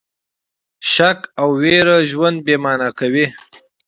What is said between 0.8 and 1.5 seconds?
شک او